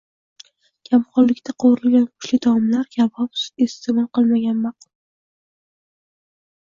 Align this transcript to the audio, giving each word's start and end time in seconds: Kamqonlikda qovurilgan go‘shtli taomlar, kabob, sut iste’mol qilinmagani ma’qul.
Kamqonlikda 0.87 1.53
qovurilgan 1.63 2.07
go‘shtli 2.09 2.39
taomlar, 2.45 2.89
kabob, 2.97 3.37
sut 3.43 3.65
iste’mol 3.67 4.09
qilinmagani 4.19 4.59
ma’qul. 4.67 4.93